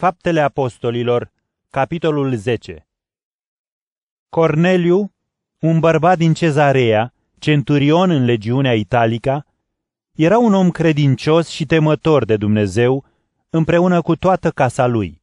[0.00, 1.32] Faptele Apostolilor,
[1.70, 2.86] capitolul 10
[4.28, 5.12] Corneliu,
[5.60, 9.46] un bărbat din Cezarea, centurion în legiunea Italica,
[10.14, 13.04] era un om credincios și temător de Dumnezeu,
[13.50, 15.20] împreună cu toată casa lui.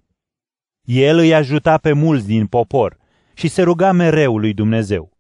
[0.84, 2.98] El îi ajuta pe mulți din popor
[3.34, 5.12] și se ruga mereu lui Dumnezeu.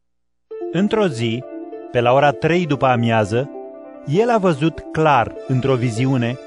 [0.72, 1.44] Într-o zi,
[1.92, 3.50] pe la ora trei după amiază,
[4.08, 6.40] el a văzut clar, într-o viziune,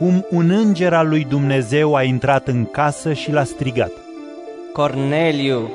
[0.00, 3.90] cum un înger al lui Dumnezeu a intrat în casă și l-a strigat.
[4.72, 5.70] Corneliu!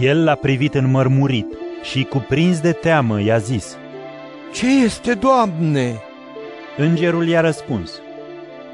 [0.00, 1.46] El l-a privit înmărmurit
[1.82, 3.76] și, cuprins de teamă, i-a zis,
[4.52, 6.00] Ce este, Doamne?
[6.76, 8.00] Îngerul i-a răspuns,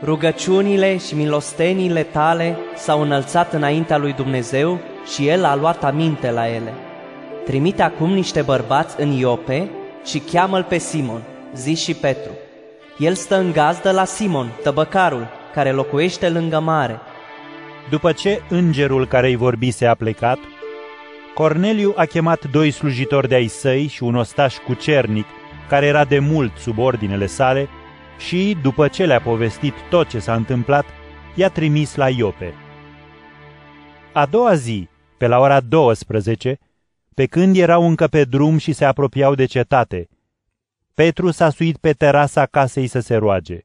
[0.03, 4.79] Rugăciunile și milostenile tale s-au înălțat înaintea lui Dumnezeu
[5.15, 6.73] și El a luat aminte la ele.
[7.45, 9.69] Trimite acum niște bărbați în Iope
[10.05, 11.23] și cheamă-l pe Simon,
[11.55, 12.31] zi și Petru.
[12.99, 17.01] El stă în gazdă la Simon, tăbăcarul, care locuiește lângă mare.
[17.91, 20.39] După ce îngerul care îi vorbise a plecat,
[21.35, 25.27] Corneliu a chemat doi slujitori de-ai săi și un ostaș cucernic,
[25.69, 27.69] care era de mult sub ordinele sale,
[28.19, 30.85] și, după ce le-a povestit tot ce s-a întâmplat,
[31.35, 32.55] i-a trimis la Iope.
[34.13, 36.59] A doua zi, pe la ora 12,
[37.15, 40.09] pe când erau încă pe drum și se apropiau de cetate,
[41.03, 43.59] Petru s-a suit pe terasa casei să se roage.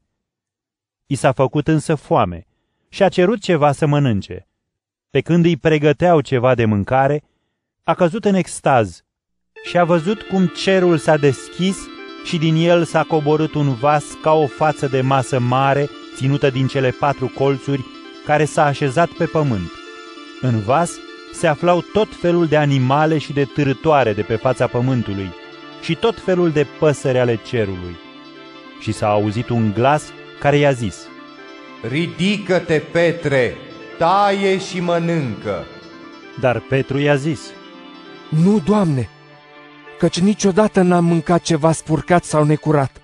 [1.06, 2.48] I s-a făcut însă foame
[2.90, 4.48] și a cerut ceva să mănânce.
[5.10, 7.24] Pe când îi pregăteau ceva de mâncare,
[7.84, 9.04] a căzut în extaz
[9.64, 11.78] și a văzut cum cerul s-a deschis
[12.24, 16.68] și din el s-a coborât un vas ca o față de masă mare, ținută din
[16.68, 17.86] cele patru colțuri,
[18.26, 19.72] care s-a așezat pe pământ.
[20.42, 20.92] În vas
[21.34, 25.40] se aflau tot felul de animale și de târătoare de pe fața pământului
[25.82, 27.96] și tot felul de păsări ale cerului.
[28.80, 30.04] Și s-a auzit un glas
[30.40, 30.98] care i-a zis,
[31.90, 33.56] Ridică-te, Petre,
[33.98, 35.66] taie și mănâncă.
[36.40, 37.42] Dar Petru i-a zis,
[38.30, 39.10] Nu, Doamne,
[39.98, 43.02] căci niciodată n-am mâncat ceva spurcat sau necurat.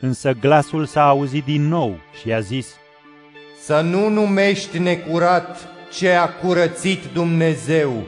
[0.00, 2.66] Însă glasul s-a auzit din nou și i-a zis,
[3.64, 8.06] Să nu numești necurat ce a curățit Dumnezeu.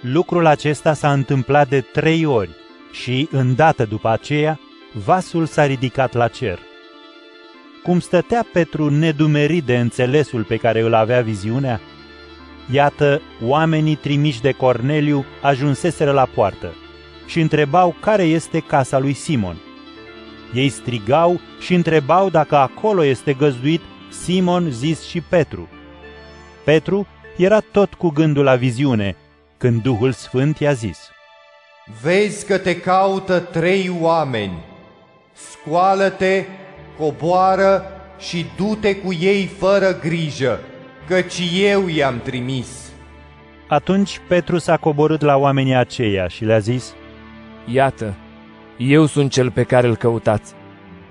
[0.00, 2.50] Lucrul acesta s-a întâmplat de trei ori
[2.90, 4.60] și, îndată după aceea,
[4.92, 6.58] vasul s-a ridicat la cer.
[7.82, 11.80] Cum stătea Petru nedumerit de înțelesul pe care îl avea viziunea,
[12.70, 16.74] iată, oamenii trimiși de Corneliu ajunseseră la poartă
[17.26, 19.56] și întrebau care este casa lui Simon.
[20.54, 25.68] Ei strigau și întrebau dacă acolo este găzduit Simon, zis și Petru.
[26.64, 27.06] Petru
[27.36, 29.16] era tot cu gândul la viziune,
[29.56, 30.98] când Duhul Sfânt i-a zis,
[32.02, 34.64] Vezi că te caută trei oameni.
[35.32, 36.44] Scoală-te,
[36.98, 37.82] coboară
[38.18, 40.60] și du-te cu ei fără grijă,
[41.06, 42.68] căci eu i-am trimis.
[43.68, 46.94] Atunci Petru s-a coborât la oamenii aceia și le-a zis,
[47.72, 48.14] Iată,
[48.76, 50.52] eu sunt cel pe care îl căutați.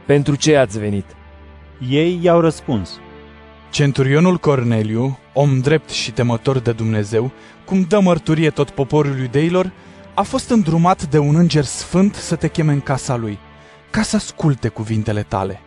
[0.05, 1.05] Pentru ce ați venit?
[1.89, 2.99] Ei i-au răspuns,
[3.69, 7.31] Centurionul Corneliu, om drept și temător de Dumnezeu,
[7.65, 9.71] cum dă mărturie tot poporul iudeilor,
[10.17, 13.38] a fost îndrumat de un înger sfânt să te cheme în casa lui,
[13.91, 15.59] ca să asculte cuvintele tale.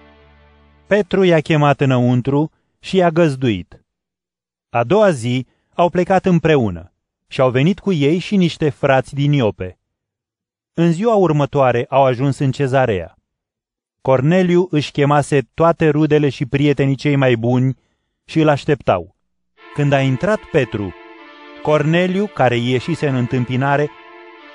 [0.87, 3.85] Petru i-a chemat înăuntru și i-a găzduit.
[4.71, 6.93] A doua zi au plecat împreună
[7.27, 9.79] și au venit cu ei și niște frați din Iope.
[10.75, 13.19] În ziua următoare au ajuns în cezarea.
[14.01, 17.77] Corneliu își chemase toate rudele și prietenii cei mai buni
[18.25, 19.17] și îl așteptau.
[19.75, 20.95] Când a intrat Petru,
[21.63, 23.91] Corneliu, care ieșise în întâmpinare,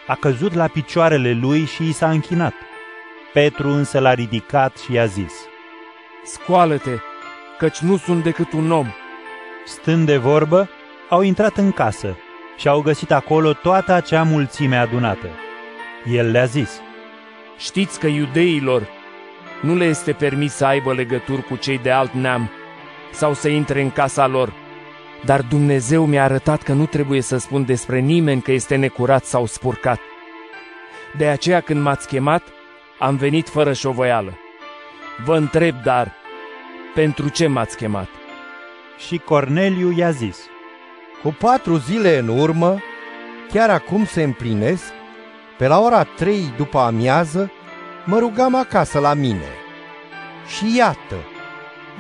[0.07, 2.53] a căzut la picioarele lui și i s-a închinat.
[3.33, 5.33] Petru însă l-a ridicat și i-a zis,
[6.23, 6.95] Scoală-te,
[7.57, 8.87] căci nu sunt decât un om.
[9.65, 10.69] Stând de vorbă,
[11.09, 12.17] au intrat în casă
[12.57, 15.27] și au găsit acolo toată acea mulțime adunată.
[16.11, 16.81] El le-a zis,
[17.57, 18.87] Știți că iudeilor
[19.61, 22.49] nu le este permis să aibă legături cu cei de alt neam
[23.11, 24.53] sau să intre în casa lor.
[25.25, 29.45] Dar Dumnezeu mi-a arătat că nu trebuie să spun despre nimeni că este necurat sau
[29.45, 29.99] spurcat.
[31.17, 32.43] De aceea când m-ați chemat,
[32.99, 34.37] am venit fără șovoială.
[35.25, 36.13] Vă întreb, dar,
[36.93, 38.07] pentru ce m-ați chemat?
[38.97, 40.37] și Corneliu i-a zis,
[41.23, 42.77] Cu patru zile în urmă,
[43.51, 44.83] chiar acum se împlinesc,
[45.57, 47.51] pe la ora trei după amiază,
[48.05, 49.49] mă rugam acasă la mine.
[50.57, 51.15] Și iată,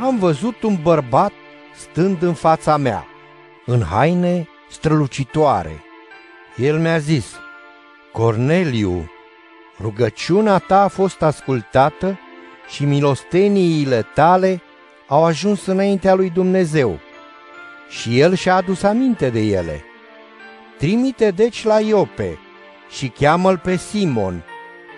[0.01, 1.31] am văzut un bărbat
[1.75, 3.07] stând în fața mea,
[3.65, 5.83] în haine strălucitoare.
[6.55, 7.25] El mi-a zis,
[8.11, 9.11] Corneliu,
[9.81, 12.19] rugăciunea ta a fost ascultată
[12.69, 14.61] și milosteniile tale
[15.07, 16.99] au ajuns înaintea lui Dumnezeu.
[17.89, 19.83] și el și-a adus aminte de ele.
[20.77, 22.37] Trimite deci la Iope
[22.89, 24.43] și cheamă-l pe Simon,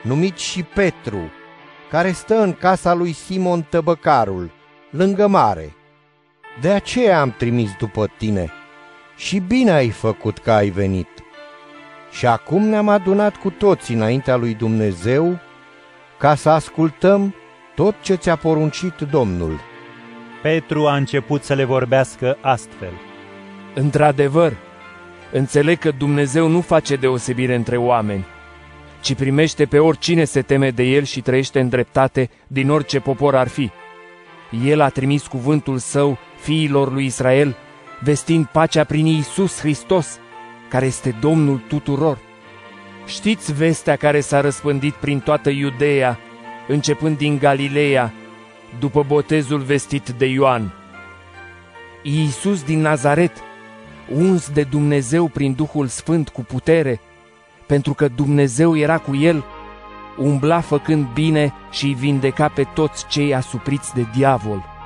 [0.04, 1.31] numit și Petru,
[1.90, 4.52] care stă în casa lui Simon Tăbăcarul,
[4.90, 5.75] lângă mare.
[6.62, 8.52] De aceea am trimis după tine
[9.18, 11.08] și bine ai făcut că ai venit.
[12.12, 15.40] Și acum ne-am adunat cu toți înaintea lui Dumnezeu
[16.18, 17.36] ca să ascultăm
[17.75, 19.60] tot ce ți-a poruncit Domnul.
[20.42, 22.94] Petru a început să le vorbească astfel.
[23.74, 24.54] Într-adevăr,
[25.31, 28.25] înțeleg că Dumnezeu nu face deosebire între oameni,
[29.02, 33.36] ci primește pe oricine se teme de El și trăiește în dreptate din orice popor
[33.36, 33.69] ar fi.
[34.66, 37.56] El a trimis cuvântul său fiilor lui Israel,
[37.99, 40.19] vestind pacea prin Iisus Hristos,
[40.69, 42.17] care este Domnul tuturor.
[43.05, 46.19] Știți vestea care s-a răspândit prin toată Iudeea,
[46.67, 48.13] începând din Galileea,
[48.79, 50.73] după botezul vestit de Ioan.
[52.01, 53.31] Iisus din Nazaret,
[54.13, 56.99] uns de Dumnezeu prin Duhul Sfânt cu putere,
[57.65, 59.45] pentru că Dumnezeu era cu el,
[60.17, 64.76] umbla făcând bine și îi vindeca pe toți cei asupriți de diavol.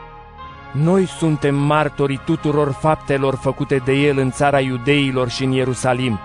[0.71, 6.19] Noi suntem martorii tuturor faptelor făcute de el în țara iudeilor și în Ierusalim.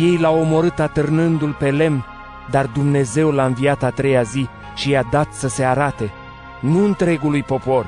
[0.00, 2.04] Ei l-au omorât atârnându-l pe lemn,
[2.50, 6.12] dar Dumnezeu l-a înviat a treia zi și i-a dat să se arate,
[6.60, 7.86] nu întregului popor,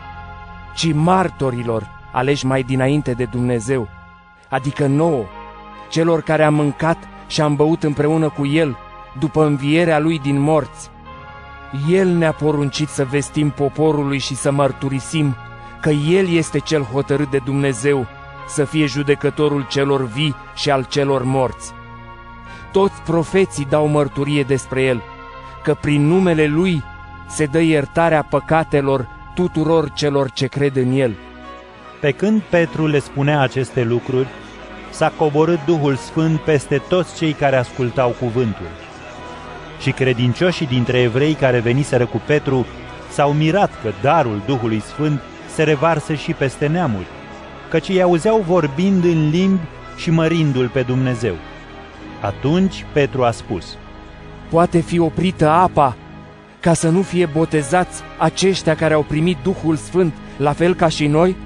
[0.75, 3.89] ci martorilor aleși mai dinainte de Dumnezeu,
[4.49, 5.25] adică nouă,
[5.91, 8.77] celor care am mâncat și am băut împreună cu El
[9.19, 10.91] după învierea Lui din morți.
[11.89, 15.37] El ne-a poruncit să vestim poporului și să mărturisim
[15.81, 18.07] că El este cel hotărât de Dumnezeu
[18.49, 21.73] să fie judecătorul celor vii și al celor morți.
[22.73, 25.03] Toți profeții dau mărturie despre El,
[25.63, 26.83] că prin numele Lui
[27.29, 31.15] se dă iertarea păcatelor tuturor celor ce cred în El.
[32.01, 34.29] Pe când Petru le spunea aceste lucruri,
[34.91, 38.86] s-a coborât Duhul Sfânt peste toți cei care ascultau cuvântul.
[39.81, 42.67] Și credincioșii dintre evrei care veniseră cu Petru
[43.11, 45.21] s-au mirat că darul Duhului Sfânt
[45.55, 47.07] se revarsă și peste neamuri,
[47.71, 49.61] căci îi auzeau vorbind în limbi
[49.97, 51.35] și mărindu-l pe Dumnezeu.
[52.21, 53.77] Atunci Petru a spus,
[54.51, 55.97] Poate fi oprită apa
[56.61, 61.07] ca să nu fie botezați aceștia care au primit Duhul Sfânt, la fel ca și
[61.07, 61.37] noi?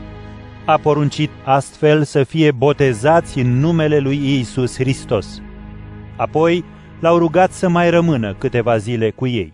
[0.65, 5.41] A poruncit astfel să fie botezați în numele lui Isus Hristos.
[6.17, 6.65] Apoi
[7.00, 9.52] l-au rugat să mai rămână câteva zile cu ei.